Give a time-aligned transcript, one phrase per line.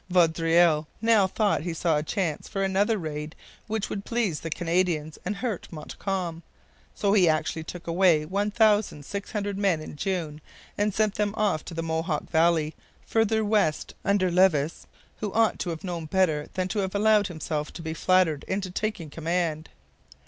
[0.09, 3.35] Vaudreuil now thought he saw a chance for another raid
[3.67, 6.41] which would please the Canadians and hurt Montcalm.
[6.95, 10.41] So he actually took away 1,600 men in June
[10.75, 12.73] and sent them off to the Mohawk valley,
[13.05, 14.87] farther west, under Levis,
[15.19, 18.71] who ought to have known better than to have allowed himself to be flattered into
[18.71, 19.69] taking command.